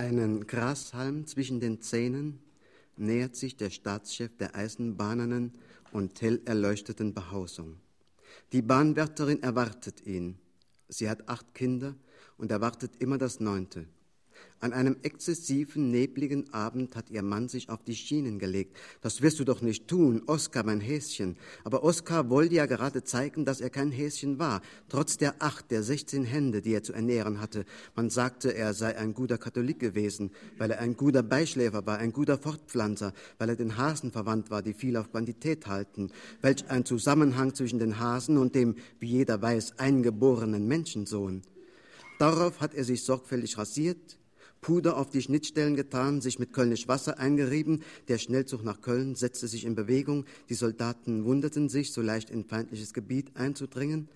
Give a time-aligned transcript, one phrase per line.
[0.00, 2.40] Einen Grashalm zwischen den Zähnen
[2.96, 5.52] nähert sich der Staatschef der eisenbahnernen
[5.92, 7.76] und hell erleuchteten Behausung.
[8.52, 10.38] Die Bahnwärterin erwartet ihn.
[10.88, 11.96] Sie hat acht Kinder
[12.38, 13.88] und erwartet immer das neunte.
[14.62, 18.76] An einem exzessiven, nebligen Abend hat ihr Mann sich auf die Schienen gelegt.
[19.00, 21.38] Das wirst du doch nicht tun, Oskar, mein Häschen.
[21.64, 24.60] Aber Oskar wollte ja gerade zeigen, dass er kein Häschen war,
[24.90, 27.64] trotz der acht, der sechzehn Hände, die er zu ernähren hatte.
[27.96, 32.12] Man sagte, er sei ein guter Katholik gewesen, weil er ein guter Beischläfer war, ein
[32.12, 36.10] guter Fortpflanzer, weil er den Hasen verwandt war, die viel auf Quantität halten.
[36.42, 41.40] Welch ein Zusammenhang zwischen den Hasen und dem, wie jeder weiß, eingeborenen Menschensohn.
[42.18, 44.18] Darauf hat er sich sorgfältig rasiert,
[44.60, 47.82] Puder auf die Schnittstellen getan, sich mit Kölnisch Wasser eingerieben.
[48.08, 50.26] Der Schnellzug nach Köln setzte sich in Bewegung.
[50.50, 54.08] Die Soldaten wunderten sich, so leicht in feindliches Gebiet einzudringen.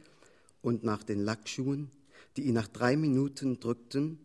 [0.61, 1.91] Und nach den Lackschuhen,
[2.37, 4.19] die ihn nach drei Minuten drückten,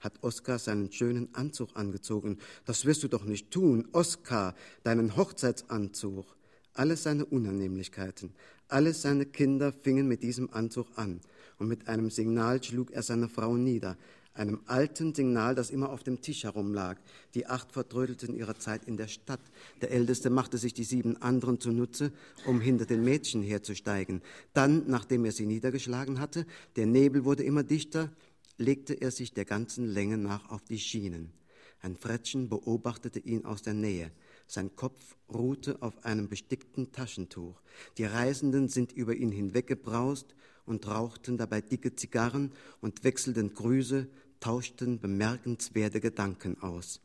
[0.00, 2.38] hat Oskar seinen schönen Anzug angezogen.
[2.66, 6.26] Das wirst du doch nicht tun, Oskar, deinen Hochzeitsanzug.
[6.74, 8.34] Alle seine Unannehmlichkeiten,
[8.68, 11.20] alle seine Kinder fingen mit diesem Anzug an,
[11.58, 13.96] und mit einem Signal schlug er seine Frau nieder
[14.34, 16.98] einem alten Signal, das immer auf dem Tisch herumlag.
[17.34, 19.40] Die acht vertrödelten ihre Zeit in der Stadt.
[19.80, 22.12] Der Älteste machte sich die sieben anderen zunutze,
[22.44, 24.22] um hinter den Mädchen herzusteigen.
[24.52, 28.10] Dann, nachdem er sie niedergeschlagen hatte, der Nebel wurde immer dichter,
[28.58, 31.32] legte er sich der ganzen Länge nach auf die Schienen.
[31.80, 34.10] Ein Frettchen beobachtete ihn aus der Nähe.
[34.46, 37.60] Sein Kopf ruhte auf einem bestickten Taschentuch.
[37.98, 40.34] Die Reisenden sind über ihn hinweggebraust
[40.66, 44.06] und rauchten dabei dicke Zigarren und wechselten Grüße,
[44.44, 47.00] tauschten bemerkenswerte Gedanken aus.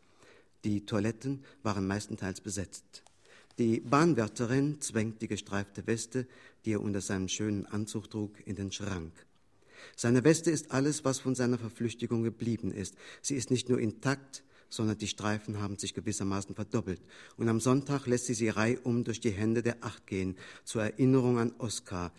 [0.66, 3.02] Die Toiletten waren meistenteils besetzt.
[3.58, 6.28] Die Bahnwärterin zwängt die gestreifte Weste,
[6.66, 9.14] die er unter seinem schönen Anzug trug, in den Schrank.
[9.96, 12.96] Seine Weste ist alles, was von seiner Verflüchtigung geblieben ist.
[13.22, 17.02] Sie ist nicht nur intakt, sondern die Streifen haben sich gewissermaßen verdoppelt.
[17.38, 21.40] Und am Sonntag lässt sie sie reihum durch die Hände der Acht gehen, zur Erinnerung
[21.40, 22.12] an Oskar,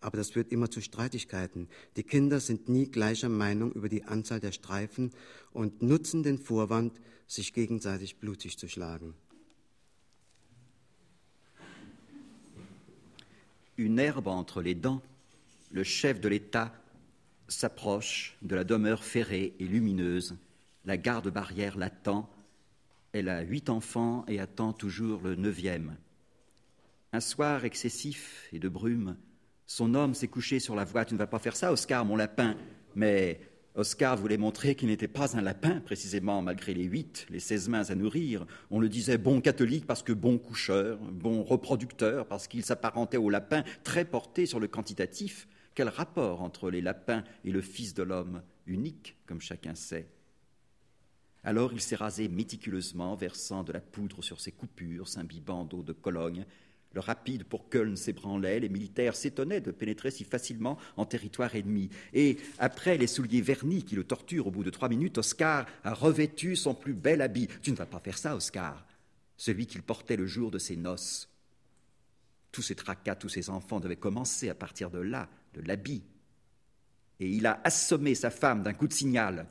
[0.00, 1.68] aber das führt immer zu Streitigkeiten.
[1.96, 5.10] Die Kinder sind nie gleicher Meinung über die Anzahl der Streifen
[5.52, 9.14] und nutzen den Vorwand, sich gegenseitig blutig zu schlagen.
[13.76, 15.02] Une herbe entre les dents,
[15.70, 16.72] le chef de l'État
[17.48, 20.36] s'approche de la demeure ferrée et lumineuse.
[20.84, 22.28] La garde-barrière l'attend.
[23.12, 25.96] Elle a huit enfants et attend toujours le neuvième.
[27.12, 29.16] Un soir excessif et de brume,
[29.68, 31.04] son homme s'est couché sur la voie.
[31.04, 32.56] Tu ne vas pas faire ça, Oscar, mon lapin.
[32.96, 33.38] Mais
[33.74, 37.88] Oscar voulait montrer qu'il n'était pas un lapin, précisément, malgré les huit, les seize mains
[37.90, 38.46] à nourrir.
[38.70, 43.28] On le disait bon catholique parce que bon coucheur, bon reproducteur parce qu'il s'apparentait au
[43.28, 45.46] lapin, très porté sur le quantitatif.
[45.74, 50.08] Quel rapport entre les lapins et le Fils de l'homme, unique, comme chacun sait?
[51.44, 55.92] Alors il s'est rasé méticuleusement, versant de la poudre sur ses coupures, s'imbibant d'eau de
[55.92, 56.46] Cologne,
[56.98, 61.90] rapide pour Köln s'ébranlait, les militaires s'étonnaient de pénétrer si facilement en territoire ennemi.
[62.12, 65.94] Et après les souliers vernis qui le torturent au bout de trois minutes, Oscar a
[65.94, 67.48] revêtu son plus bel habit.
[67.62, 68.86] Tu ne vas pas faire ça, Oscar.
[69.36, 71.28] Celui qu'il portait le jour de ses noces.
[72.50, 76.02] Tous ces tracas, tous ces enfants devaient commencer à partir de là, de l'habit.
[77.20, 79.46] Et il a assommé sa femme d'un coup de signal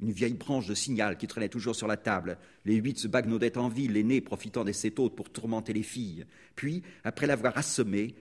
[0.00, 2.38] une vieille branche de signal qui traînait toujours sur la table.
[2.64, 6.26] Les huit se bagnaudaient en ville, l'aîné profitant des sept autres pour tourmenter les filles.
[6.54, 8.14] Puis, après l'avoir assommé,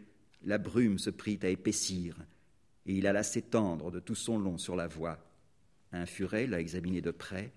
[0.43, 2.17] la brume se prit à épaissir,
[2.85, 5.19] et il alla s'étendre de tout son long sur la voie.
[5.91, 7.51] Un furet l'a examiné de près.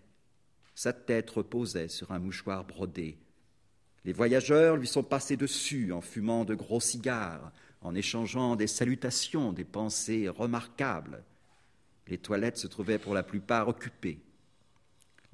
[0.75, 3.19] Sa tête reposait sur un mouchoir brodé.
[4.05, 7.53] Les voyageurs lui sont passés dessus en fumant de gros cigares,
[7.83, 11.23] en échangeant des salutations, des pensées remarquables.
[12.09, 14.21] Les toilettes se trouvaient pour la plupart occupées.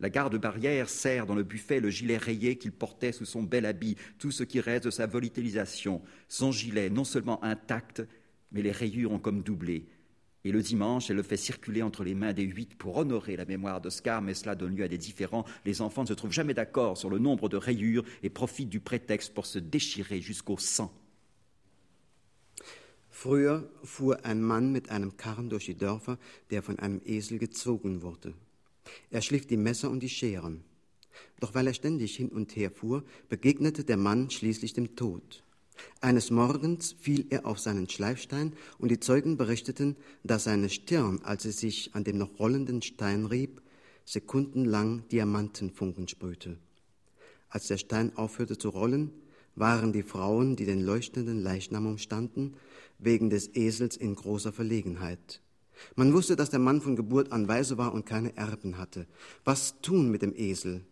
[0.01, 3.97] La garde-barrière serre dans le buffet le gilet rayé qu'il portait sous son bel habit,
[4.19, 6.03] tout ce qui reste de sa volatilisation.
[6.29, 8.03] Son gilet, non seulement intact,
[8.51, 9.87] mais les rayures ont comme doublé.
[10.45, 13.45] Et le dimanche, elle le fait circuler entre les mains des huit pour honorer la
[13.45, 15.45] mémoire d'Oscar, mais cela donne lieu à des différends.
[15.65, 18.81] Les enfants ne se trouvent jamais d'accord sur le nombre de rayures et profitent du
[18.81, 20.93] prétexte pour se déchirer jusqu'au sang.
[23.25, 26.19] Früher fuhr ein Mann mit einem Karren durch die Dörfer,
[26.51, 28.35] der von einem Esel gezogen wurde.
[29.09, 30.63] Er schliff die Messer und die Scheren.
[31.41, 35.43] Doch weil er ständig hin und her fuhr, begegnete der Mann schließlich dem Tod.
[36.03, 41.45] Eines Morgens fiel er auf seinen Schleifstein und die Zeugen berichteten, dass seine Stirn, als
[41.45, 43.63] sie sich an dem noch rollenden Stein rieb,
[44.05, 46.59] sekundenlang Diamantenfunken sprühte.
[47.49, 49.13] Als der Stein aufhörte zu rollen,
[49.57, 52.57] waren die Frauen, die den leuchtenden Leichnam umstanden,
[52.99, 55.41] wegen des Esels in großer Verlegenheit.
[55.97, 59.07] Man wusste, dass der Mann von Geburt an weise war und keine Erben hatte.
[59.45, 60.85] Was tun mit dem Esel?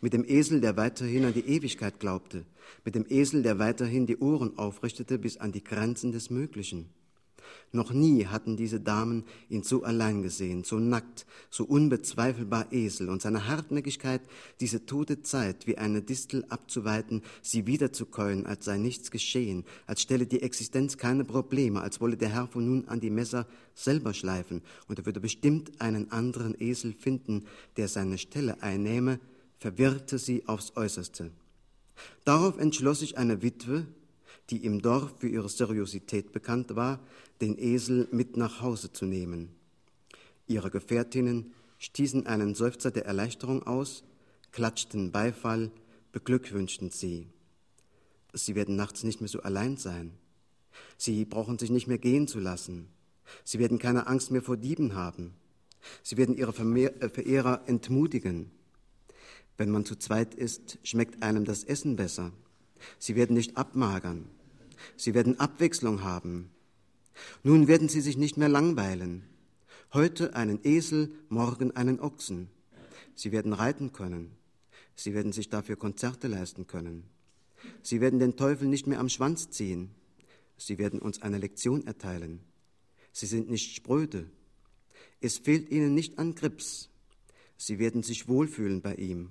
[0.00, 2.44] Mit dem Esel, der weiterhin an die Ewigkeit glaubte.
[2.84, 6.90] Mit dem Esel, der weiterhin die Ohren aufrichtete bis an die Grenzen des Möglichen.
[7.72, 13.22] Noch nie hatten diese Damen ihn so allein gesehen, so nackt, so unbezweifelbar Esel, und
[13.22, 14.22] seine Hartnäckigkeit,
[14.60, 20.26] diese tote Zeit wie eine Distel abzuweiten, sie wiederzukäuen, als sei nichts geschehen, als stelle
[20.26, 24.62] die Existenz keine Probleme, als wolle der Herr von nun an die Messer selber schleifen,
[24.88, 27.44] und er würde bestimmt einen anderen Esel finden,
[27.76, 29.20] der seine Stelle einnehme,
[29.58, 31.30] verwirrte sie aufs äußerste.
[32.24, 33.86] Darauf entschloss sich eine Witwe,
[34.50, 37.00] die im Dorf für ihre Seriosität bekannt war,
[37.40, 39.50] den Esel mit nach Hause zu nehmen.
[40.46, 44.04] Ihre Gefährtinnen stießen einen Seufzer der Erleichterung aus,
[44.52, 45.70] klatschten Beifall,
[46.12, 47.26] beglückwünschten sie.
[48.32, 50.12] Sie werden nachts nicht mehr so allein sein.
[50.96, 52.88] Sie brauchen sich nicht mehr gehen zu lassen.
[53.44, 55.34] Sie werden keine Angst mehr vor Dieben haben.
[56.02, 58.50] Sie werden ihre äh, Verehrer entmutigen.
[59.56, 62.32] Wenn man zu zweit ist, schmeckt einem das Essen besser.
[62.98, 64.26] Sie werden nicht abmagern.
[64.96, 66.50] Sie werden Abwechslung haben.
[67.42, 69.24] Nun werden sie sich nicht mehr langweilen.
[69.92, 72.48] Heute einen Esel, morgen einen Ochsen.
[73.14, 74.32] Sie werden reiten können.
[74.94, 77.04] Sie werden sich dafür Konzerte leisten können.
[77.82, 79.90] Sie werden den Teufel nicht mehr am Schwanz ziehen.
[80.56, 82.40] Sie werden uns eine Lektion erteilen.
[83.12, 84.30] Sie sind nicht spröde.
[85.20, 86.90] Es fehlt ihnen nicht an Grips.
[87.56, 89.30] Sie werden sich wohlfühlen bei ihm.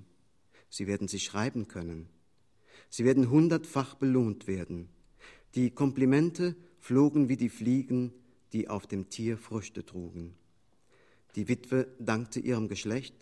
[0.68, 2.08] Sie werden sich schreiben können.
[2.96, 4.88] Sie werden hundertfach belohnt werden.
[5.54, 8.10] Die Komplimente flogen wie die Fliegen,
[8.54, 10.34] die auf dem Tier Früchte trugen.
[11.34, 13.14] Die Witwe dankte ihrem Geschlecht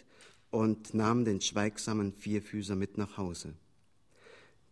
[0.53, 3.55] und nahm den schweigsamen Vierfüßer mit nach Hause.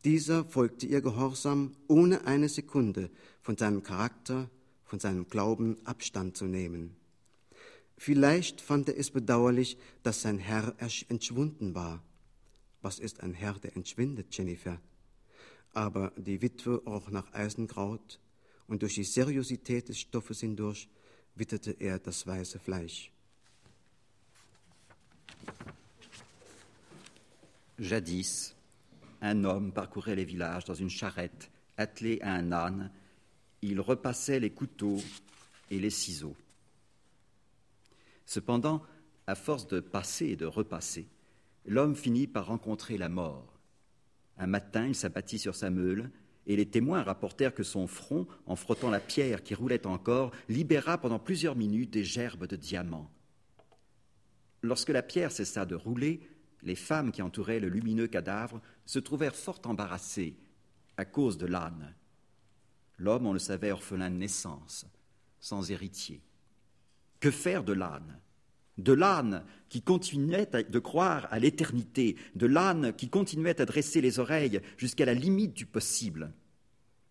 [0.05, 3.11] Dieser folgte ihr gehorsam, ohne eine Sekunde
[3.41, 4.49] von seinem Charakter,
[4.85, 6.95] von seinem Glauben Abstand zu nehmen.
[7.97, 10.77] Vielleicht fand er es bedauerlich, dass sein Herr
[11.09, 12.05] entschwunden war.
[12.83, 14.81] Was ist ein Herr, der entschwindet, Jennifer?
[15.73, 18.21] Aber die Witwe roch nach Eisenkraut
[18.67, 20.89] und durch die Seriosität des Stoffes hindurch
[21.35, 23.11] witterte er das weiße Fleisch.
[27.79, 28.55] Jadis,
[29.21, 32.91] un homme parcourait les villages dans une charrette attelée à un âne.
[33.63, 35.01] Il repassait les couteaux
[35.71, 36.37] et les ciseaux.
[38.27, 38.83] Cependant,
[39.27, 41.09] à force de passer et de repasser,
[41.65, 43.52] l'homme finit par rencontrer la mort.
[44.39, 46.11] Un matin, il s'abattit sur sa meule,
[46.47, 50.99] et les témoins rapportèrent que son front, en frottant la pierre qui roulait encore, libéra
[50.99, 53.11] pendant plusieurs minutes des gerbes de diamants.
[54.63, 56.29] Lorsque la pierre cessa de rouler,
[56.63, 60.37] les femmes qui entouraient le lumineux cadavre se trouvèrent fort embarrassées
[60.97, 61.95] à cause de l'âne.
[62.99, 64.87] L'homme, on le savait, orphelin de naissance,
[65.41, 66.23] sans héritier.
[67.19, 68.21] Que faire de l'âne?
[68.79, 74.19] De l'âne qui continuait de croire à l'éternité, de l'âne qui continuait à dresser les
[74.19, 76.33] oreilles jusqu'à la limite du possible.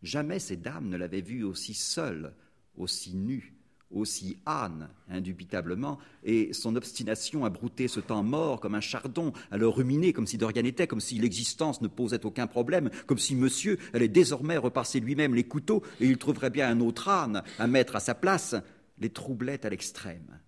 [0.04, 2.34] Jamais ces dames ne l'avaient vu aussi seul,
[2.76, 3.56] aussi nu,
[3.92, 9.58] aussi âne, indubitablement, et son obstination à brouter ce temps mort comme un chardon, à
[9.58, 13.20] le ruminer comme si de rien n'était, comme si l'existence ne posait aucun problème, comme
[13.20, 17.44] si monsieur allait désormais repasser lui-même les couteaux et il trouverait bien un autre âne
[17.60, 18.56] à mettre à sa place,
[18.98, 20.40] les troublait à l'extrême.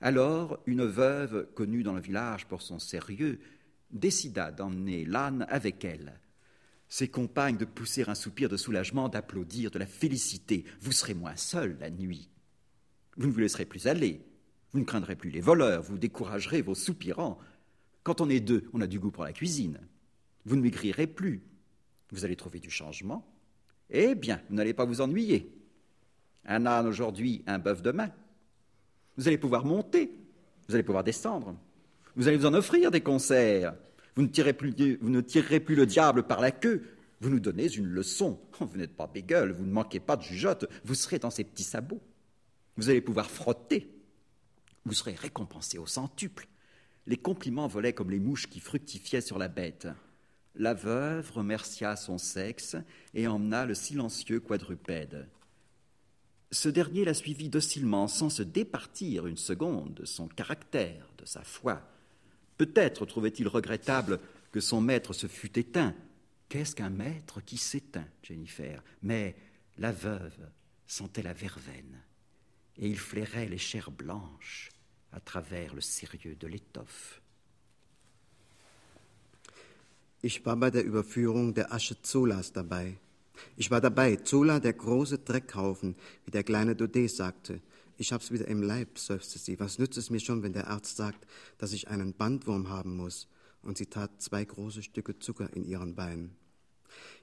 [0.00, 3.38] Alors, une veuve, connue dans le village pour son sérieux,
[3.90, 6.18] décida d'emmener l'âne avec elle.
[6.88, 10.64] Ses compagnes de pousser un soupir de soulagement, d'applaudir de la félicité.
[10.80, 12.30] Vous serez moins seul la nuit.
[13.16, 14.24] Vous ne vous laisserez plus aller.
[14.72, 15.82] Vous ne craindrez plus les voleurs.
[15.82, 17.38] Vous découragerez vos soupirants.
[18.02, 19.78] Quand on est deux, on a du goût pour la cuisine.
[20.46, 21.42] Vous ne maigrirez plus.
[22.10, 23.30] Vous allez trouver du changement.
[23.90, 25.52] Eh bien, vous n'allez pas vous ennuyer.
[26.46, 28.10] Un âne aujourd'hui, un bœuf demain.
[29.20, 30.10] Vous allez pouvoir monter,
[30.66, 31.54] vous allez pouvoir descendre,
[32.16, 33.74] vous allez vous en offrir des concerts.
[34.16, 36.84] Vous ne, tirerez plus le diable par la queue.
[37.20, 38.40] Vous nous donnez une leçon.
[38.58, 41.64] Vous n'êtes pas bégueule, vous ne manquez pas de jugeote, vous serez dans ces petits
[41.64, 42.00] sabots.
[42.78, 43.94] Vous allez pouvoir frotter.
[44.86, 46.48] Vous serez récompensé au centuple.
[47.06, 49.86] Les compliments volaient comme les mouches qui fructifiaient sur la bête.
[50.54, 52.74] La veuve remercia son sexe
[53.12, 55.28] et emmena le silencieux quadrupède.
[56.52, 61.42] Ce dernier la suivit docilement, sans se départir une seconde de son caractère, de sa
[61.42, 61.80] foi.
[62.56, 64.18] Peut-être trouvait-il regrettable
[64.50, 65.94] que son maître se fût éteint.
[66.48, 68.82] Qu'est-ce qu'un maître qui s'éteint, Jennifer?
[69.02, 69.36] Mais
[69.78, 70.50] la veuve
[70.86, 72.02] sentait la verveine,
[72.76, 74.70] et il flairait les chairs blanches
[75.12, 77.20] à travers le sérieux de l'étoffe.
[80.22, 82.98] Ich war bei der Überführung der Asche Zolas dabei.
[83.56, 87.60] Ich war dabei, Zola, der große Dreckhaufen, wie der kleine Dodé sagte.
[87.96, 89.60] Ich hab's wieder im Leib, seufzte sie.
[89.60, 91.26] Was nützt es mir schon, wenn der Arzt sagt,
[91.58, 93.28] dass ich einen Bandwurm haben muss?
[93.62, 96.34] Und sie tat zwei große Stücke Zucker in ihren Beinen.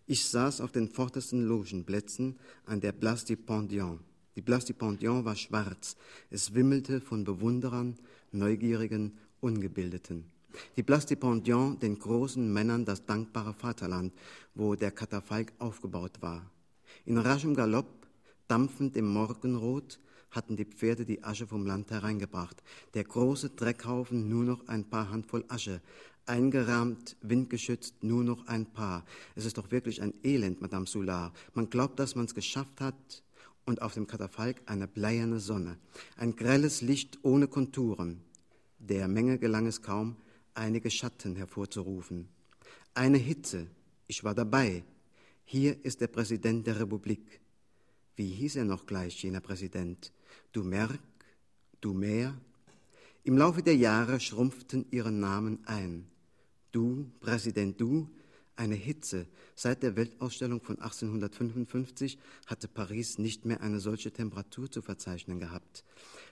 [0.05, 4.00] Ich saß auf den vordersten Logenplätzen an der Place du Pendion.
[4.36, 5.97] Die Place du Pendion war schwarz.
[6.29, 7.97] Es wimmelte von Bewunderern,
[8.31, 10.25] Neugierigen, Ungebildeten.
[10.75, 14.13] Die Place du Pendion, den großen Männern das dankbare Vaterland,
[14.56, 16.50] wo der Katafalk aufgebaut war.
[17.06, 18.08] In raschem Galopp,
[18.48, 20.00] dampfend im Morgenrot,
[20.32, 22.62] hatten die Pferde die Asche vom Land hereingebracht.
[22.94, 25.82] Der große Dreckhaufen nur noch ein paar Handvoll Asche,
[26.25, 29.06] eingerahmt, windgeschützt, nur noch ein paar.
[29.36, 31.34] Es ist doch wirklich ein Elend, Madame Soulard.
[31.54, 33.24] Man glaubt, dass man es geschafft hat,
[33.68, 35.77] und auf dem Katafalk eine bleierne Sonne,
[36.16, 38.22] ein grelles Licht ohne Konturen.
[38.80, 40.16] Der Menge gelang es kaum,
[40.58, 42.28] einige Schatten hervorzurufen.
[42.94, 43.68] Eine Hitze,
[44.08, 44.84] ich war dabei.
[45.46, 47.40] Hier ist der Präsident der Republik.
[48.16, 50.12] Wie hieß er noch gleich, jener Präsident?
[50.52, 51.00] Du Merck,
[51.80, 52.36] du Mehr?
[53.24, 56.08] Im Laufe der Jahre schrumpften ihre Namen ein.
[56.72, 58.10] Du, Präsident Du,
[58.56, 59.28] eine Hitze.
[59.56, 65.84] Seit der Weltausstellung von 1855 hatte Paris nicht mehr eine solche Temperatur zu verzeichnen gehabt.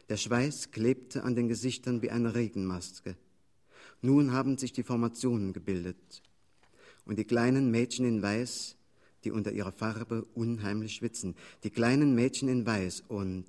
[0.10, 3.16] Der Schweiß klebte an den Gesichtern wie eine Regenmaske.
[4.06, 6.22] Nun haben sich die Formationen gebildet.
[7.06, 8.76] Und die kleinen Mädchen in Weiß,
[9.24, 13.46] die unter ihrer Farbe unheimlich schwitzen, die kleinen Mädchen in Weiß und,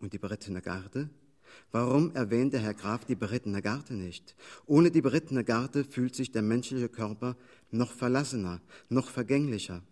[0.00, 1.10] und die berittene Garde,
[1.70, 4.34] Warum erwähnt der Herr Graf die berittene Garde nicht?
[4.64, 7.36] Ohne die berittene Garde fühlt sich der menschliche Körper
[7.70, 9.82] noch verlassener, noch vergänglicher.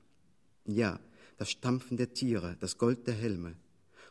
[0.64, 0.98] Ja,
[1.36, 3.56] das Stampfen der Tiere, das Gold der Helme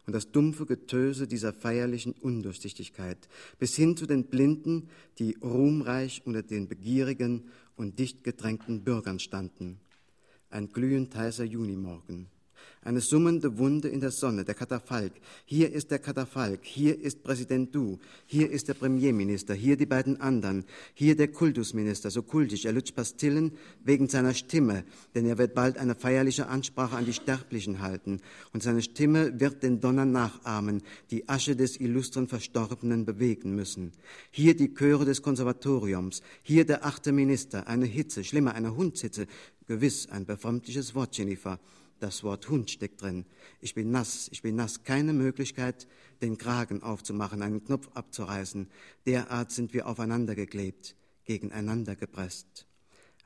[0.06, 3.30] und das dumpfe Getöse dieser feierlichen Undurchsichtigkeit,
[3.60, 4.90] bis hin zu den Blinden,
[5.20, 9.80] die ruhmreich unter den begierigen und dicht gedrängten Bürgern standen.
[10.50, 12.28] Ein glühend heißer Junimorgen.
[12.82, 15.12] Eine summende Wunde in der Sonne, der Katafalk.
[15.46, 20.22] Hier ist der Katafalk, hier ist Präsident Du, hier ist der Premierminister, hier die beiden
[20.22, 20.64] anderen,
[20.94, 23.52] hier der Kultusminister, so kultisch, er lutscht Pastillen
[23.84, 28.22] wegen seiner Stimme, denn er wird bald eine feierliche Ansprache an die Sterblichen halten
[28.54, 33.92] und seine Stimme wird den Donner nachahmen, die Asche des illustren Verstorbenen bewegen müssen.
[34.32, 39.28] Hier die Chöre des Konservatoriums, hier der achte Minister, eine Hitze, schlimmer, eine Hundshitze,
[39.68, 41.60] gewiss ein befremdliches Wort, Jennifer.
[42.00, 43.26] Das Wort Hund steckt drin.
[43.60, 44.84] Ich bin nass, ich bin nass.
[44.84, 45.86] Keine Möglichkeit,
[46.22, 48.70] den Kragen aufzumachen, einen Knopf abzureißen.
[49.06, 52.66] Derart sind wir aufeinander geklebt, gegeneinander gepresst.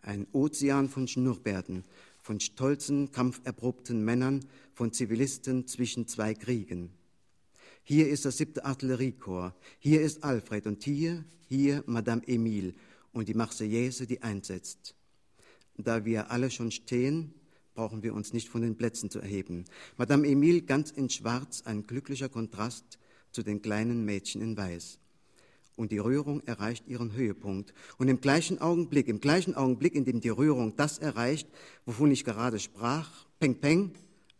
[0.01, 1.83] Ein Ozean von Schnurrbärten,
[2.23, 6.89] von stolzen, kampferprobten Männern, von Zivilisten zwischen zwei Kriegen.
[7.83, 12.73] Hier ist das siebte Artilleriekorps, hier ist Alfred und hier, hier Madame Emile
[13.11, 14.95] und die Marseillaise, die einsetzt.
[15.77, 17.33] Da wir alle schon stehen,
[17.73, 19.65] brauchen wir uns nicht von den Plätzen zu erheben.
[19.97, 22.99] Madame Emile ganz in Schwarz, ein glücklicher Kontrast
[23.31, 24.99] zu den kleinen Mädchen in Weiß.
[25.75, 27.73] Und die Rührung erreicht ihren Höhepunkt.
[27.97, 31.47] Und im gleichen Augenblick, im gleichen Augenblick, in dem die Rührung das erreicht,
[31.85, 33.91] wovon ich gerade sprach, peng, peng,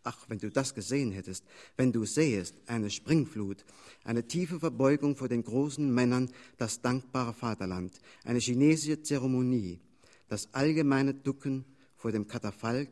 [0.04, 1.44] ach, wenn du das gesehen hättest,
[1.76, 3.64] wenn du sähest, eine Springflut,
[4.04, 9.80] eine tiefe Verbeugung vor den großen Männern, das dankbare Vaterland, eine chinesische Zeremonie,
[10.28, 11.64] das allgemeine Ducken
[11.96, 12.90] vor dem Katafalk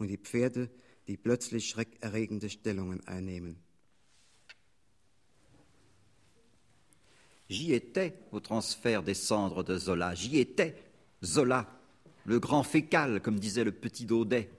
[0.00, 3.56] die plötzlich schreckerregende Stellungen einnehmen.
[7.48, 10.14] J'y étais au transfert des cendres de Zola.
[10.14, 10.74] J'y étais.
[11.22, 11.68] Zola,
[12.24, 14.50] le grand fécal, comme disait le petit Daudet.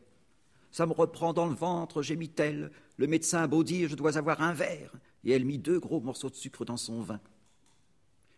[0.71, 2.71] Ça me reprend dans le ventre, gémit-elle.
[2.97, 4.91] Le médecin a beau dire, je dois avoir un verre.
[5.23, 7.19] Et elle mit deux gros morceaux de sucre dans son vin.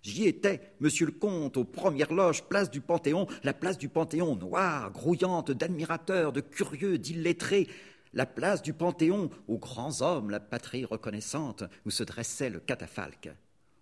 [0.04, 4.36] J'y étais, monsieur le comte, aux premières loges, place du Panthéon, la place du Panthéon
[4.36, 7.68] noire, grouillante d'admirateurs, de curieux, d'illettrés,
[8.14, 13.30] la place du Panthéon aux grands hommes, la patrie reconnaissante, où se dressait le catafalque.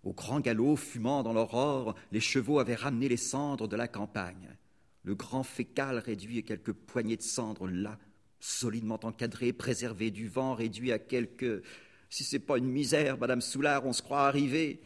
[0.04, 4.56] Au grand galop, fumant dans l'aurore, les chevaux avaient ramené les cendres de la campagne.
[5.04, 7.98] Le grand fécal réduit à quelques poignées de cendres là,
[8.40, 11.62] solidement encadré, préservé du vent, réduit à quelques.
[12.10, 14.80] Si c'est pas une misère, Madame Soulard, on se croit arrivé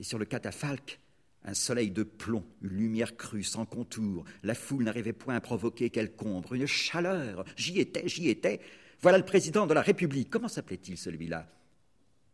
[0.00, 0.98] et sur le catafalque,
[1.44, 4.24] un soleil de plomb, une lumière crue, sans contour.
[4.42, 7.44] La foule n'arrivait point à provoquer quelque ombre, une chaleur.
[7.56, 8.60] J'y étais, j'y étais.
[9.00, 10.30] Voilà le président de la République.
[10.30, 11.46] Comment s'appelait-il celui-là?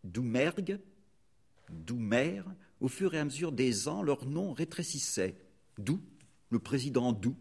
[0.02, 0.80] Doumergue?
[1.70, 2.42] Doumer?
[2.80, 5.36] Au fur et à mesure des ans, leur nom rétrécissait.
[5.78, 6.00] Dou
[6.50, 7.36] Le président Dou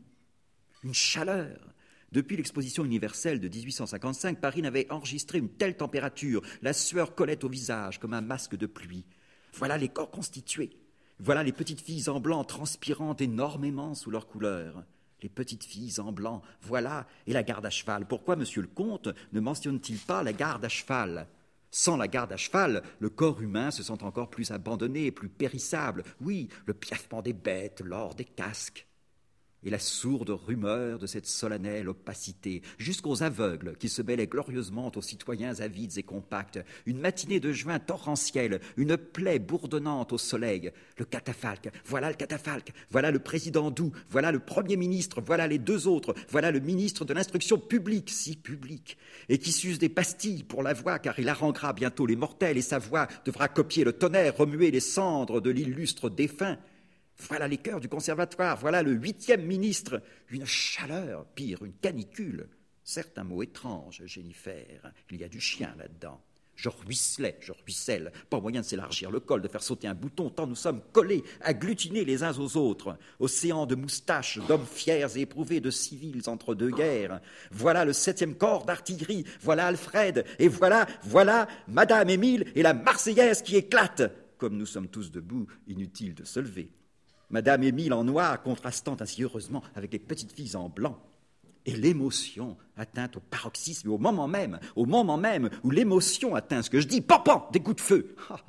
[0.83, 1.75] Une chaleur
[2.11, 6.41] depuis l'exposition universelle de 1855, Paris n'avait enregistré une telle température.
[6.61, 9.03] La sueur collait au visage comme un masque de pluie.
[9.57, 10.77] Voilà les corps constitués.
[11.17, 14.83] Voilà les petites filles en blanc transpirant énormément sous leur couleur.
[15.21, 18.05] Les petites filles en blanc, voilà, et la garde à cheval.
[18.05, 21.27] Pourquoi, monsieur le comte, ne mentionne-t-il pas la garde à cheval?
[21.71, 26.03] Sans la garde à cheval, le corps humain se sent encore plus abandonné, plus périssable.
[26.19, 28.85] Oui, le piaffement des bêtes, l'or des casques
[29.65, 35.01] et la sourde rumeur de cette solennelle opacité, jusqu'aux aveugles qui se mêlaient glorieusement aux
[35.01, 41.05] citoyens avides et compacts, une matinée de juin torrentielle, une plaie bourdonnante au soleil, le
[41.05, 45.87] catafalque, voilà le catafalque, voilà le président Doux, voilà le premier ministre, voilà les deux
[45.87, 48.97] autres, voilà le ministre de l'instruction publique, si publique,
[49.29, 52.61] et qui s'use des pastilles pour la voix, car il haranguera bientôt les mortels, et
[52.61, 56.57] sa voix devra copier le tonnerre, remuer les cendres de l'illustre défunt.
[57.17, 60.01] Voilà les cœurs du conservatoire, voilà le huitième ministre.
[60.29, 62.49] Une chaleur, pire, une canicule.
[62.83, 64.93] Certes, un mot étrange, Jennifer.
[65.09, 66.21] Il y a du chien là-dedans.
[66.55, 68.11] Je ruisselais, je ruisselle.
[68.29, 71.23] Pas moyen de s'élargir le col, de faire sauter un bouton, tant nous sommes collés,
[71.41, 72.97] agglutinés les uns aux autres.
[73.19, 77.19] Océan de moustaches, d'hommes fiers et éprouvés, de civils entre deux guerres.
[77.51, 83.41] Voilà le septième corps d'artillerie, voilà Alfred, et voilà, voilà Madame Émile et la Marseillaise
[83.41, 84.03] qui éclate.
[84.37, 86.69] Comme nous sommes tous debout, inutile de se lever.
[87.29, 90.99] Madame Émile en noir contrastant ainsi heureusement avec les petites filles en blanc.
[91.65, 96.69] Et l'émotion atteinte au paroxysme, au moment même, au moment même où l'émotion atteint ce
[96.69, 98.15] que je dis, pam, des coups de feu.
[98.29, 98.41] Ah,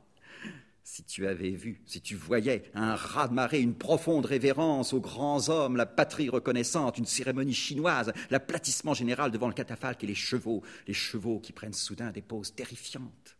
[0.88, 5.76] si tu avais vu, si tu voyais un raz-de-marée, une profonde révérence aux grands hommes,
[5.76, 10.95] la patrie reconnaissante, une cérémonie chinoise, l'aplatissement général devant le catafalque et les chevaux, les
[10.95, 13.37] chevaux qui prennent soudain des poses terrifiantes.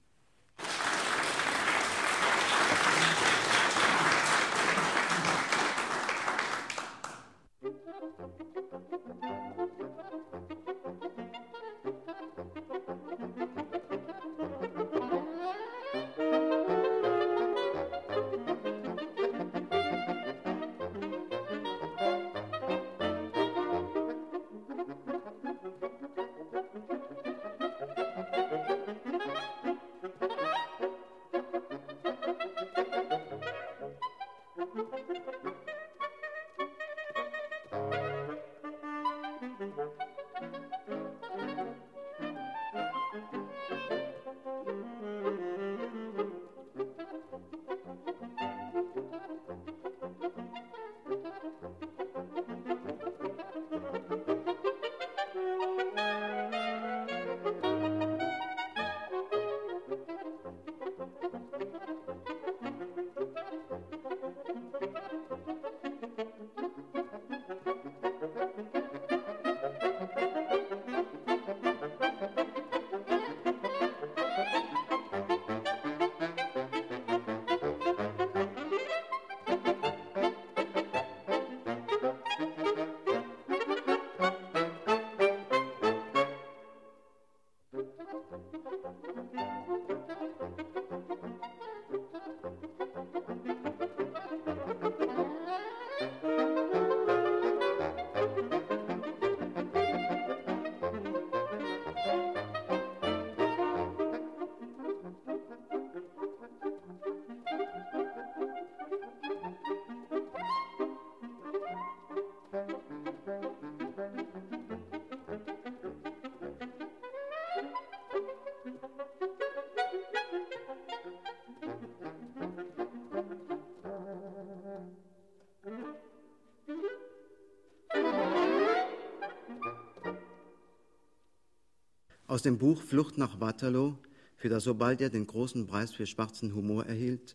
[132.37, 133.96] Aus dem Buch Flucht nach Waterloo,
[134.37, 137.35] für das sobald er den großen Preis für schwarzen Humor erhielt,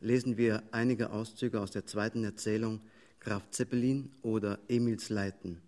[0.00, 2.80] lesen wir einige Auszüge aus der zweiten Erzählung
[3.20, 5.62] Graf Zeppelin oder Emils Leiten.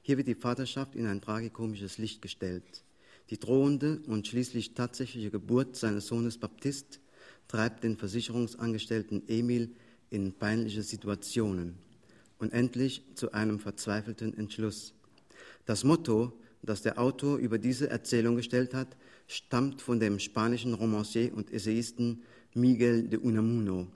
[0.00, 2.84] Hier wird die Vaterschaft in ein tragikomisches Licht gestellt.
[3.30, 7.00] Die drohende und schließlich tatsächliche Geburt seines Sohnes Baptist
[7.48, 9.74] treibt den Versicherungsangestellten Emil
[10.10, 11.74] in peinliche Situationen
[12.38, 14.94] und endlich zu einem verzweifelten Entschluss.
[15.66, 16.32] Das Motto
[16.64, 18.96] das der Autor über diese Erzählung gestellt hat,
[19.26, 22.22] stammt von dem spanischen Romancier und Essayisten
[22.54, 23.86] Miguel de Unamuno.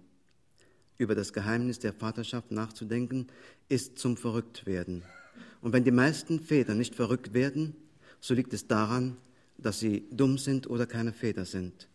[0.96, 3.28] Über das Geheimnis der Vaterschaft nachzudenken,
[3.68, 5.02] ist zum Verrücktwerden.
[5.60, 7.74] Und wenn die meisten Väter nicht verrückt werden,
[8.20, 9.16] so liegt es daran,
[9.58, 11.88] dass sie dumm sind oder keine Väter sind.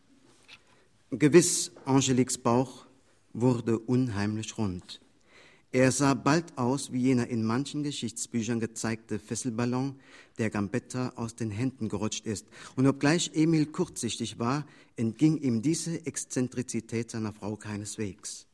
[1.11, 2.85] Gewiss, Angeliques Bauch
[3.33, 4.99] wurde unheimlich rund.
[5.73, 9.95] Er sah bald aus wie jener in manchen Geschichtsbüchern gezeigte Fesselballon,
[10.37, 12.45] der Gambetta aus den Händen gerutscht ist.
[12.75, 18.45] Und obgleich Emil kurzsichtig war, entging ihm diese Exzentrizität seiner Frau keineswegs.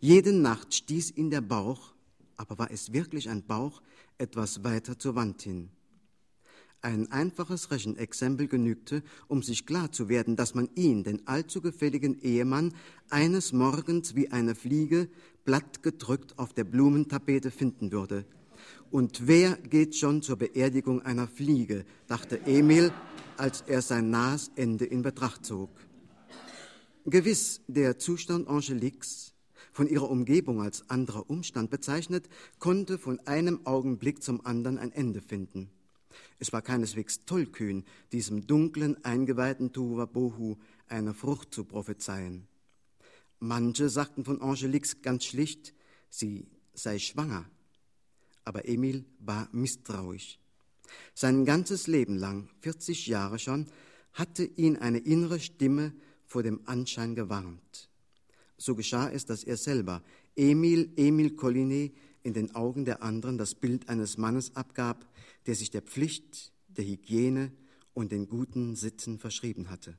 [0.00, 1.92] Jede Nacht stieß ihn der Bauch,
[2.36, 3.80] aber war es wirklich ein Bauch,
[4.18, 5.68] etwas weiter zur Wand hin.
[6.84, 12.20] Ein einfaches Rechenexempel genügte, um sich klar zu werden, dass man ihn, den allzu gefälligen
[12.20, 12.74] Ehemann,
[13.08, 15.08] eines Morgens wie eine Fliege
[15.44, 18.24] plattgedrückt auf der Blumentapete finden würde.
[18.90, 22.92] Und wer geht schon zur Beerdigung einer Fliege, dachte Emil,
[23.36, 25.70] als er sein nahes Ende in Betracht zog.
[27.04, 29.34] Gewiss, der Zustand Angeliques,
[29.72, 32.28] von ihrer Umgebung als anderer Umstand bezeichnet,
[32.58, 35.70] konnte von einem Augenblick zum anderen ein Ende finden.
[36.38, 42.46] Es war keineswegs tollkühn, diesem dunklen, eingeweihten Tuva Bohu eine Frucht zu prophezeien.
[43.44, 45.74] Manche sagten von Angeliques ganz schlicht,
[46.08, 47.50] sie sei schwanger.
[48.44, 50.38] Aber Emil war misstrauisch.
[51.12, 53.66] Sein ganzes Leben lang, 40 Jahre schon,
[54.12, 55.92] hatte ihn eine innere Stimme
[56.24, 57.90] vor dem Anschein gewarnt.
[58.58, 60.04] So geschah es, dass er selber,
[60.36, 65.04] Emil Emil Collinet, in den Augen der anderen das Bild eines Mannes abgab,
[65.46, 67.50] der sich der Pflicht, der Hygiene
[67.92, 69.98] und den guten Sitten verschrieben hatte.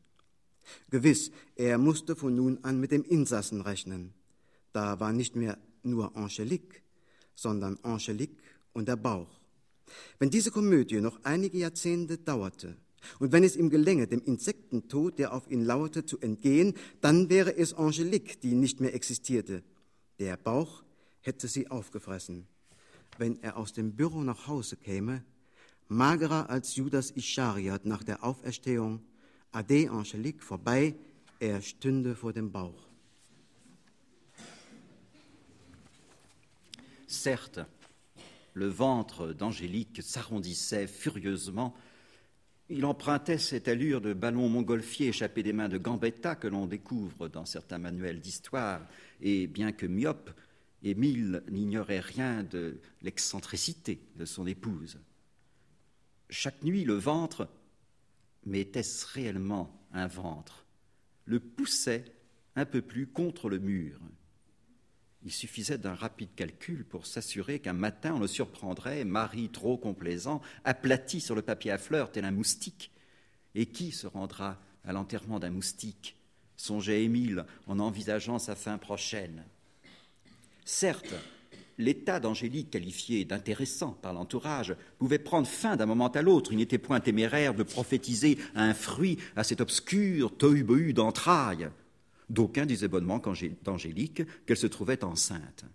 [0.90, 4.14] Gewiss, er musste von nun an mit dem Insassen rechnen.
[4.72, 6.82] Da war nicht mehr nur Angelique,
[7.36, 8.42] sondern Angelique
[8.74, 9.40] und der Bauch.
[10.20, 12.78] Wenn diese Komödie noch einige Jahrzehnte dauerte,
[13.20, 17.56] und wenn es ihm gelänge, dem Insektentod, der auf ihn lauerte, zu entgehen, dann wäre
[17.56, 19.64] es Angelique, die nicht mehr existierte.
[20.20, 20.84] Der Bauch
[21.22, 22.48] hätte sie aufgefressen.
[23.18, 25.24] Wenn er aus dem Büro nach Hause käme,
[25.88, 29.02] magerer als Judas Ischariot nach der Auferstehung,
[29.54, 30.96] Ade Angelique vorbei,
[31.40, 32.90] er stünde vor dem Bauch.
[37.08, 37.60] Certes,
[38.56, 41.76] le ventre d'Angélique s'arrondissait furieusement
[42.70, 47.28] Il empruntait cette allure de ballon montgolfier échappé des mains de Gambetta que l'on découvre
[47.28, 48.82] dans certains manuels d'histoire,
[49.22, 50.32] et bien que myope,
[50.82, 55.00] Émile n'ignorait rien de l'excentricité de son épouse.
[56.30, 57.48] Chaque nuit, le ventre,
[58.46, 60.66] mais était-ce réellement un ventre,
[61.26, 62.06] le poussait
[62.56, 64.00] un peu plus contre le mur.
[65.26, 70.42] Il suffisait d'un rapide calcul pour s'assurer qu'un matin on le surprendrait, mari trop complaisant,
[70.66, 72.92] aplati sur le papier à fleurs tel un moustique.
[73.56, 76.18] Et qui se rendra à l'enterrement d'un moustique?
[76.58, 79.46] Songeait Émile en envisageant sa fin prochaine.
[80.66, 81.14] Certes,
[81.78, 86.52] l'état d'Angélique, qualifié d'intéressant par l'entourage, pouvait prendre fin d'un moment à l'autre.
[86.52, 91.70] Il n'était point téméraire de prophétiser un fruit à cet obscur tohu d'entrailles.
[92.30, 93.22] D'aucuns disaient bonnement
[93.64, 95.66] d'Angélique qu'elle se trouvait enceinte.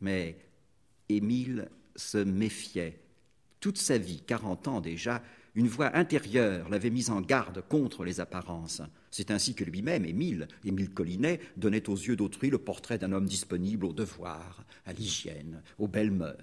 [0.00, 0.36] Mais
[1.08, 3.00] Émile se méfiait.
[3.60, 5.22] Toute sa vie, quarante ans déjà,
[5.54, 8.82] une voix intérieure l'avait mise en garde contre les apparences.
[9.10, 13.26] C'est ainsi que lui-même, Émile, Émile Collinet, donnait aux yeux d'autrui le portrait d'un homme
[13.26, 16.36] disponible au devoir, à l'hygiène, aux belles mœurs.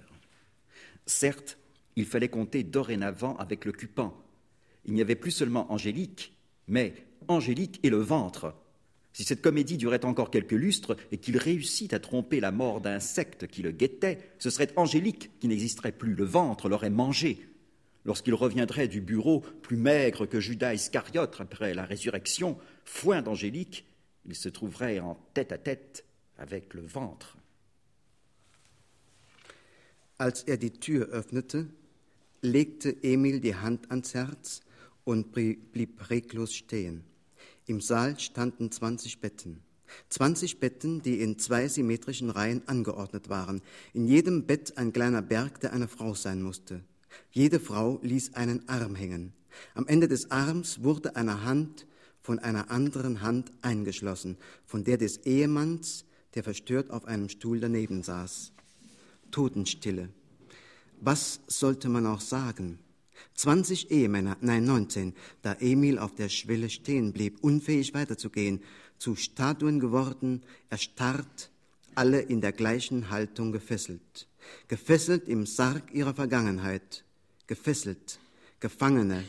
[1.06, 1.58] Certes,
[1.96, 4.14] il fallait compter dorénavant avec l'occupant.
[4.84, 6.94] Il n'y avait plus seulement Angélique, mais
[7.28, 8.54] Angélique et le ventre,
[9.12, 13.48] si cette comédie durait encore quelques lustres et qu'il réussit à tromper la mort d'insectes
[13.48, 17.44] qui le guettait, ce serait Angélique qui n'existerait plus, le ventre l'aurait mangé.
[18.04, 23.84] Lorsqu'il reviendrait du bureau, plus maigre que Judas Iscariote après la résurrection, foin d'Angélique,
[24.26, 26.04] il se trouverait en tête à tête
[26.38, 27.36] avec le ventre.
[30.18, 31.68] Als er die Tür öffnete,
[32.42, 34.62] legte Emil die Hand ans Herz
[35.04, 37.04] und blieb reglos stehen.
[37.66, 39.62] Im Saal standen 20 Betten.
[40.10, 43.62] 20 Betten, die in zwei symmetrischen Reihen angeordnet waren.
[43.94, 46.82] In jedem Bett ein kleiner Berg, der eine Frau sein musste.
[47.30, 49.32] Jede Frau ließ einen Arm hängen.
[49.74, 51.86] Am Ende des Arms wurde eine Hand
[52.20, 58.02] von einer anderen Hand eingeschlossen, von der des Ehemanns, der verstört auf einem Stuhl daneben
[58.02, 58.52] saß.
[59.30, 60.10] Totenstille.
[61.00, 62.78] Was sollte man auch sagen?
[63.34, 68.62] 20 Ehemänner, nein 19, da Emil auf der Schwelle stehen blieb, unfähig weiterzugehen,
[68.98, 71.50] zu Statuen geworden, erstarrt,
[71.98, 74.28] alle in der gleichen Haltung gefesselt,
[74.68, 77.04] gefesselt im Sarg ihrer Vergangenheit,
[77.48, 78.20] gefesselt,
[78.60, 79.24] Gefangene,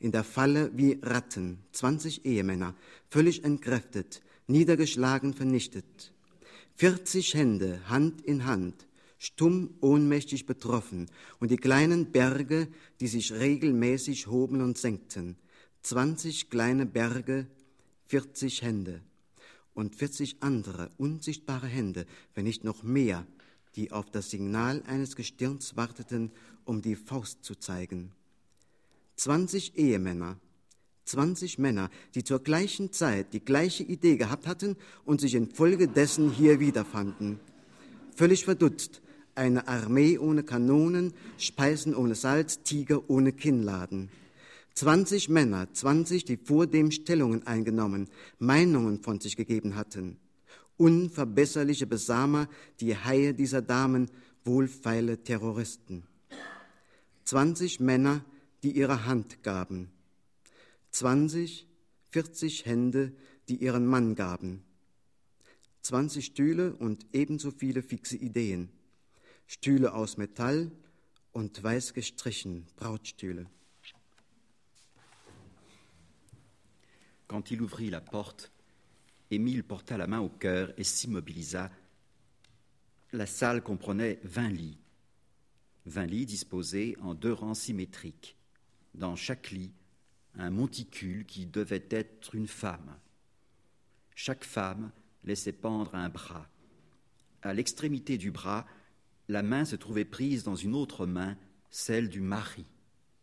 [0.00, 2.74] in der Falle wie Ratten, 20 Ehemänner,
[3.08, 6.12] völlig entkräftet, niedergeschlagen, vernichtet.
[6.76, 8.86] 40 Hände, Hand in Hand,
[9.18, 11.06] stumm, ohnmächtig betroffen,
[11.38, 12.68] und die kleinen Berge,
[13.00, 15.36] die sich regelmäßig hoben und senkten.
[15.82, 17.46] Zwanzig kleine Berge,
[18.06, 19.00] vierzig Hände
[19.80, 23.26] und vierzig andere unsichtbare Hände, wenn nicht noch mehr,
[23.76, 26.30] die auf das Signal eines Gestirns warteten,
[26.64, 28.12] um die Faust zu zeigen.
[29.16, 30.38] Zwanzig Ehemänner,
[31.06, 36.60] zwanzig Männer, die zur gleichen Zeit die gleiche Idee gehabt hatten und sich infolgedessen hier
[36.60, 37.40] wiederfanden.
[38.14, 39.00] Völlig verdutzt,
[39.34, 44.10] eine Armee ohne Kanonen, Speisen ohne Salz, Tiger ohne Kinnladen.
[44.74, 50.18] 20 Männer, 20, die vor dem Stellungen eingenommen, Meinungen von sich gegeben hatten.
[50.76, 52.48] Unverbesserliche Besamer,
[52.80, 54.10] die Haie dieser Damen,
[54.44, 56.04] wohlfeile Terroristen.
[57.24, 58.24] 20 Männer,
[58.62, 59.90] die ihre Hand gaben.
[60.90, 61.66] 20,
[62.10, 63.12] 40 Hände,
[63.48, 64.64] die ihren Mann gaben.
[65.82, 68.70] 20 Stühle und ebenso viele fixe Ideen.
[69.46, 70.70] Stühle aus Metall
[71.32, 73.46] und weiß gestrichen, Brautstühle.
[77.30, 78.50] Quand il ouvrit la porte,
[79.30, 81.70] Émile porta la main au cœur et s'immobilisa.
[83.12, 84.80] La salle comprenait vingt lits,
[85.86, 88.36] vingt lits disposés en deux rangs symétriques.
[88.94, 89.70] Dans chaque lit,
[90.34, 92.98] un monticule qui devait être une femme.
[94.16, 94.90] Chaque femme
[95.22, 96.48] laissait pendre un bras.
[97.42, 98.66] À l'extrémité du bras,
[99.28, 101.38] la main se trouvait prise dans une autre main,
[101.70, 102.66] celle du mari,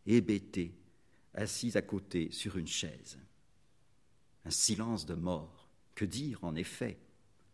[0.06, 0.74] hébété,
[1.34, 3.20] assis à côté sur une chaise.
[4.48, 5.68] Un silence de mort.
[5.94, 6.98] Que dire en effet?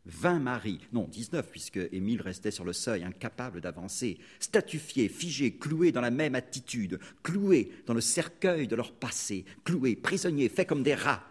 [0.06, 5.92] Vingt maris, non dix-neuf, puisque Émile restait sur le seuil, incapable d'avancer, statufiés, figés, cloués
[5.92, 10.84] dans la même attitude, cloués dans le cercueil de leur passé, cloués, prisonniers, faits comme
[10.84, 11.24] des rats.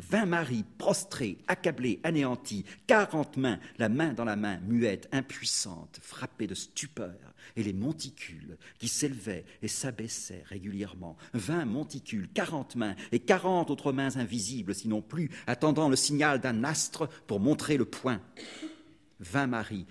[0.00, 6.46] Vingt maris prostrés, accablés, anéantis, quarante mains, la main dans la main, muettes, impuissantes, frappées
[6.46, 11.16] de stupeur, et les monticules qui s'élevaient et s'abaissaient régulièrement.
[11.34, 16.64] Vingt monticules, quarante mains, et quarante autres mains invisibles, sinon plus, attendant le signal d'un
[16.64, 18.20] astre pour montrer le point.
[19.20, 19.86] Vingt maris,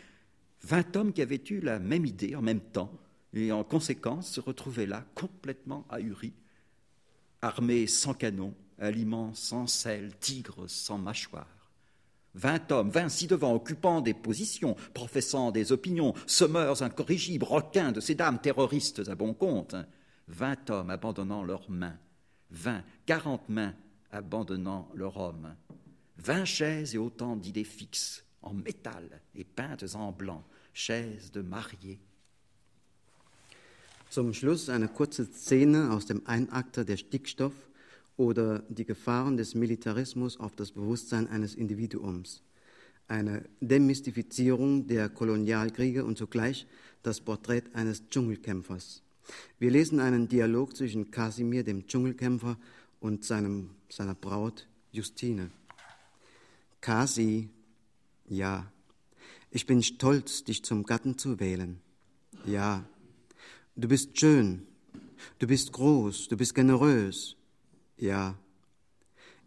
[0.64, 2.92] vingt hommes qui avaient eu la même idée en même temps,
[3.34, 6.34] et en conséquence se retrouvaient là complètement ahuris,
[7.42, 11.48] armés sans canon, aliments sans sel, tigres sans mâchoire.
[12.36, 18.16] Vingt hommes, vingt ci-devant, occupant des positions, professant des opinions, sommeurs incorrigibles, requins de ces
[18.16, 19.76] dames terroristes à bon compte.
[20.28, 21.98] Vingt hommes abandonnant leurs mains,
[22.52, 23.74] vingt, quarante mains
[24.12, 25.56] abandonnant leur homme.
[26.18, 32.00] Vingt chaises et autant d'idées fixes, en métal et peintes en blanc, chaises de mariés.
[34.10, 37.54] Zum Schluss eine kurze Szene aus dem Einakter der Stickstoff
[38.20, 42.44] oder die Gefahren des Militarismus auf das Bewusstsein eines Individuums.
[43.08, 46.68] Eine Demystifizierung der Kolonialkriege und zugleich
[47.02, 49.04] das Porträt eines Dschungelkämpfers.
[49.58, 52.58] Wir lesen einen Dialog zwischen Kasimir, dem Dschungelkämpfer,
[53.00, 55.50] und seinem, seiner Braut Justine.
[56.82, 57.48] Kasi,
[58.28, 58.70] ja,
[59.50, 61.80] ich bin stolz, dich zum Gatten zu wählen.
[62.46, 62.84] Ja,
[63.78, 64.68] du bist schön,
[65.40, 67.38] du bist groß, du bist generös,
[68.00, 68.36] ja.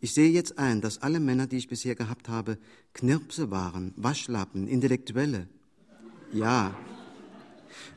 [0.01, 2.59] Ich sehe jetzt ein, dass alle Männer, die ich bisher gehabt habe,
[2.93, 5.49] Knirpse waren, Waschlappen, Intellektuelle.
[6.33, 6.77] Ja.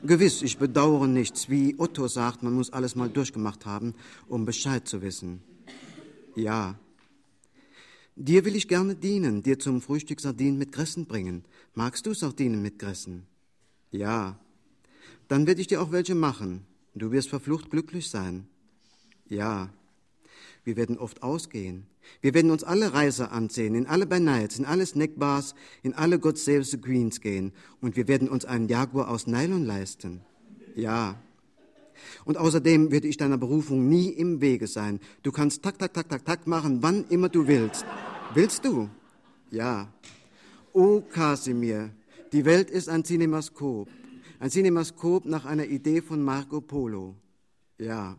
[0.02, 1.50] Gewiss, ich bedauere nichts.
[1.50, 3.94] Wie Otto sagt, man muss alles mal durchgemacht haben,
[4.28, 5.42] um Bescheid zu wissen.
[6.36, 6.78] Ja.
[8.14, 11.44] Dir will ich gerne dienen, dir zum Frühstück Sardinen mit Gressen bringen.
[11.74, 13.26] Magst du Sardinen mit Gressen?
[13.90, 14.38] Ja.
[15.28, 16.64] Dann werde ich dir auch welche machen.
[16.94, 18.46] Du wirst verflucht glücklich sein.
[19.28, 19.70] Ja.
[20.66, 21.86] Wir werden oft ausgehen.
[22.20, 26.36] Wir werden uns alle Reise ansehen, in alle Benights, in alle Snackbars, in alle God
[26.38, 27.52] Save the Queens gehen.
[27.80, 30.22] Und wir werden uns einen Jaguar aus Nylon leisten.
[30.74, 31.22] Ja.
[32.24, 34.98] Und außerdem werde ich deiner Berufung nie im Wege sein.
[35.22, 37.86] Du kannst tak, tak, tak, tak, tak machen, wann immer du willst.
[38.34, 38.90] Willst du?
[39.52, 39.92] Ja.
[40.72, 41.90] O Kasimir,
[42.32, 43.88] die Welt ist ein Cinemaskop.
[44.40, 47.14] Ein Cinemaskop nach einer Idee von Marco Polo.
[47.78, 48.18] Ja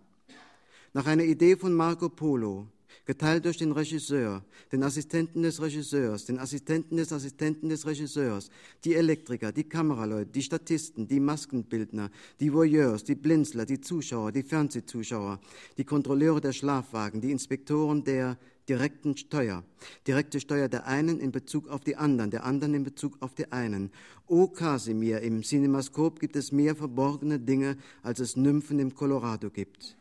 [0.98, 2.66] nach einer Idee von Marco Polo,
[3.06, 8.50] geteilt durch den Regisseur, den Assistenten des Regisseurs, den Assistenten des Assistenten des Regisseurs,
[8.84, 14.42] die Elektriker, die Kameraleute, die Statisten, die Maskenbildner, die Voyeurs, die Blinzler, die Zuschauer, die
[14.42, 15.40] Fernsehzuschauer,
[15.78, 18.36] die Kontrolleure der Schlafwagen, die Inspektoren der
[18.70, 19.64] direkten Steuer.
[20.06, 23.52] Direkte Steuer der einen in Bezug auf die anderen, der anderen in Bezug auf die
[23.52, 23.92] einen.
[24.28, 29.98] O Kasimir, im Cinemaskop gibt es mehr verborgene Dinge, als es Nymphen im Colorado gibt.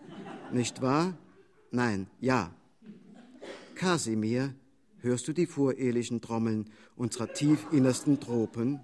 [0.53, 1.17] Nicht wahr?
[1.71, 2.55] Nein, ja.
[3.75, 4.55] Kasimir,
[4.99, 8.81] hörst du die vorehelichen Trommeln unserer tiefinnersten Tropen?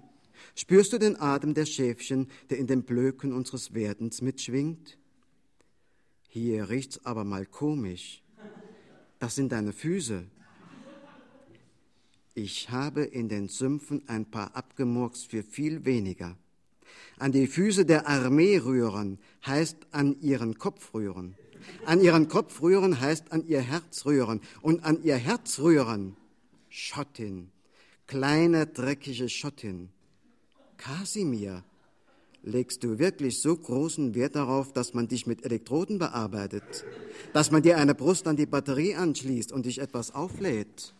[0.55, 4.97] Spürst du den Atem der Schäfchen, der in den Blöken unseres Werdens mitschwingt?
[6.27, 8.22] Hier riecht's aber mal komisch.
[9.23, 10.25] Das sind deine Füße.
[12.33, 16.35] Ich habe in den Sümpfen ein paar abgemurkst für viel weniger.
[17.19, 21.35] An die Füße der Armee rühren heißt an ihren Kopf rühren.
[21.85, 24.41] An ihren Kopf rühren heißt an ihr Herz rühren.
[24.61, 26.17] Und an ihr Herz rühren,
[26.67, 27.49] Schottin,
[28.07, 29.87] kleine dreckige Schottin.
[30.75, 31.63] Kasimir,
[32.45, 36.85] Legst du wirklich so großen Wert darauf, dass man dich mit Elektroden bearbeitet?
[37.31, 40.93] Dass man dir eine Brust an die Batterie anschließt und dich etwas auflädt?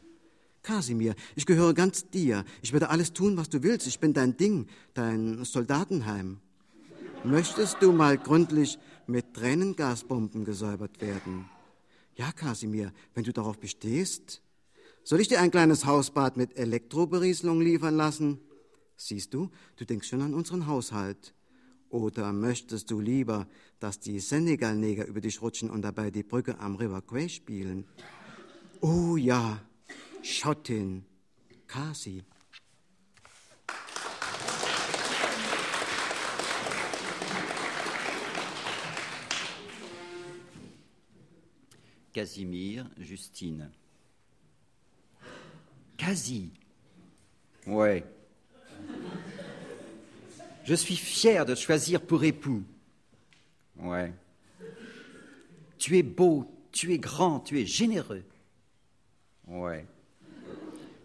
[0.62, 2.45] Kasimir, ich gehöre ganz dir.
[2.62, 3.88] Ich werde alles tun, was du willst.
[3.88, 6.38] Ich bin dein Ding, dein Soldatenheim.
[7.25, 11.49] Möchtest du mal gründlich mit Tränengasbomben gesäubert werden?
[12.15, 14.41] Ja, Kasimir, wenn du darauf bestehst.
[15.03, 18.39] Soll ich dir ein kleines Hausbad mit Elektroberieselung liefern lassen?
[18.95, 21.34] Siehst du, du denkst schon an unseren Haushalt.
[21.89, 23.47] Oder möchtest du lieber,
[23.79, 27.86] dass die Senegal-Neger über dich rutschen und dabei die Brücke am River Quay spielen?
[28.82, 29.62] Oh ja,
[30.23, 31.06] Schottin,
[31.67, 32.23] Kasi.
[42.13, 43.71] Casimir, Justine.
[45.97, 46.51] Quasi.
[47.65, 48.03] Ouais.
[50.63, 52.63] Je suis fier de te choisir pour époux.
[53.78, 54.13] Ouais.
[55.78, 58.23] Tu es beau, tu es grand, tu es généreux.
[59.47, 59.86] Ouais.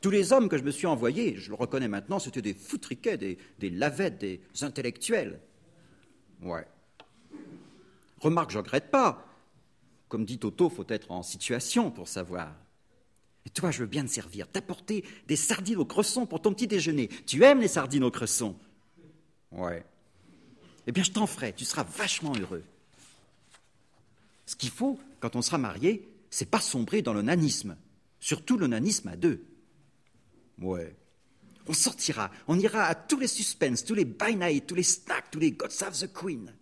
[0.01, 3.17] Tous les hommes que je me suis envoyés, je le reconnais maintenant, c'était des foutriquets,
[3.17, 5.41] des, des lavettes, des intellectuels.
[6.41, 6.67] Ouais.
[8.21, 9.27] Remarque, je regrette pas.
[10.09, 12.55] Comme dit Toto, faut être en situation pour savoir.
[13.45, 16.67] Et toi, je veux bien te servir, t'apporter des sardines au cresson pour ton petit
[16.67, 17.09] déjeuner.
[17.27, 18.57] Tu aimes les sardines au cresson?
[19.53, 19.85] Ouais.
[20.87, 22.65] Eh bien, je t'en ferai, tu seras vachement heureux.
[24.47, 27.77] Ce qu'il faut, quand on sera marié, c'est pas sombrer dans le nanisme.
[28.21, 29.45] Surtout le nanisme à deux.
[30.59, 30.97] Ouais.
[31.67, 35.31] On sortira, on ira à tous les suspens, tous les by night, tous les snacks,
[35.31, 36.53] tous les God Save the Queen.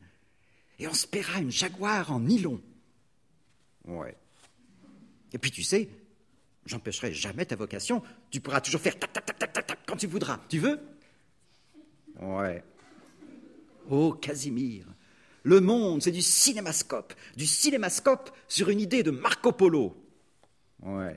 [0.78, 2.60] Et on se paiera une jaguar en nylon.
[3.84, 4.16] Ouais.
[5.32, 5.88] Et puis tu sais,
[6.66, 8.02] j'empêcherai jamais ta vocation.
[8.30, 10.40] Tu pourras toujours faire tac, tac, tac, tac, tac quand tu voudras.
[10.48, 10.80] Tu veux?
[12.20, 12.64] Ouais.
[13.90, 14.86] Oh, Casimir,
[15.42, 17.14] le monde, c'est du cinémascope.
[17.36, 19.96] Du cinémascope sur une idée de Marco Polo.
[20.82, 21.16] Ouais.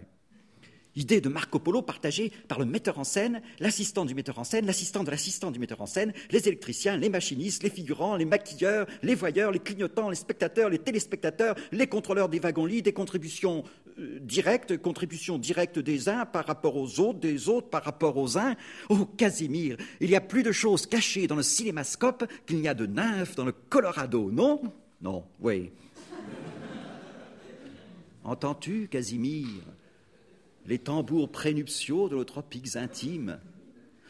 [0.95, 4.65] Idée de Marco Polo partagée par le metteur en scène, l'assistant du metteur en scène,
[4.65, 8.86] l'assistant de l'assistant du metteur en scène, les électriciens, les machinistes, les figurants, les maquilleurs,
[9.01, 13.63] les voyeurs, les clignotants, les spectateurs, les téléspectateurs, les contrôleurs des wagons-lits, des contributions
[14.00, 18.38] euh, directes, contributions directes des uns par rapport aux autres, des autres par rapport aux
[18.38, 18.56] uns.
[18.90, 22.74] Oh, Casimir, il y a plus de choses cachées dans le cinémascope qu'il n'y a
[22.74, 24.62] de nymphes dans le Colorado, non?
[25.02, 25.72] Non, oui.
[28.24, 29.48] Entends-tu, Casimir
[30.66, 33.40] les tambours prénuptiaux de nos tropiques intimes?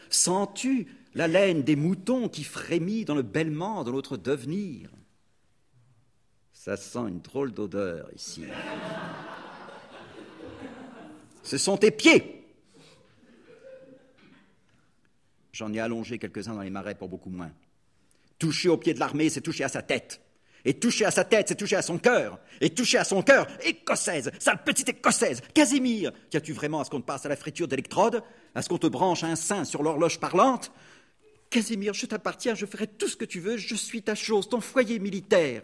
[0.10, 4.90] Sens-tu la laine des moutons qui frémit dans le bêlement de notre devenir?
[6.52, 8.44] Ça sent une drôle d'odeur ici.
[11.50, 12.46] Ce sont tes pieds
[15.52, 17.52] J'en ai allongé quelques-uns dans les marais pour beaucoup moins.
[18.38, 20.22] Toucher au pied de l'armée, c'est toucher à sa tête.
[20.64, 22.38] Et toucher à sa tête, c'est toucher à son cœur.
[22.62, 26.12] Et toucher à son cœur, écossaise, sale petite écossaise, Casimir.
[26.30, 28.22] Tiens-tu vraiment à ce qu'on te passe à la friture d'électrode?
[28.54, 30.72] À ce qu'on te branche un sein sur l'horloge parlante?
[31.50, 34.62] Casimir, je t'appartiens, je ferai tout ce que tu veux, je suis ta chose, ton
[34.62, 35.64] foyer militaire.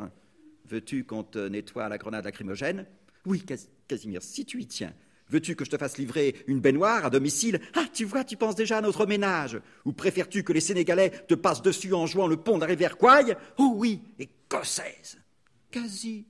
[0.68, 2.88] Veux-tu qu'on te nettoie la grenade lacrymogène?
[3.28, 3.46] Oui,
[3.88, 4.94] Casimir, si tu y tiens.
[5.30, 7.60] Veux-tu que je te fasse livrer une baignoire à domicile?
[7.76, 9.60] Ah, tu vois, tu penses déjà à notre ménage.
[9.86, 12.96] Ou préfères-tu que les Sénégalais te passent dessus en jouant le pont de la rivière
[13.58, 15.18] Oh oui, écossaise.
[15.72, 16.26] Quasi.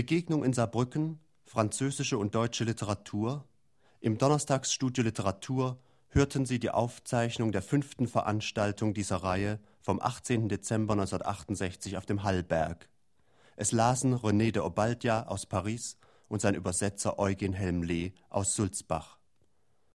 [0.00, 3.44] Begegnung in Saarbrücken, französische und deutsche Literatur.
[4.00, 5.78] Im Donnerstagsstudio Literatur
[6.08, 10.48] hörten Sie die Aufzeichnung der fünften Veranstaltung dieser Reihe vom 18.
[10.48, 12.88] Dezember 1968 auf dem Hallberg.
[13.56, 15.98] Es lasen René de Obaldia aus Paris
[16.28, 19.19] und sein Übersetzer Eugen Helmle aus Sulzbach.